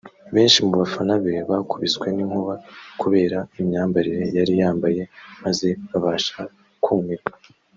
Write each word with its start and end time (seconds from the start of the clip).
benshi 0.33 0.57
mu 0.67 0.73
bafana 0.81 1.13
be 1.23 1.33
bakubiswe 1.49 2.07
n'inkuba 2.11 2.53
kubera 3.01 3.37
imyambarire 3.61 4.23
yari 4.37 4.53
yambaye 4.61 5.01
maze 5.43 5.67
babasha 5.91 6.39
kumirwa 6.83 7.31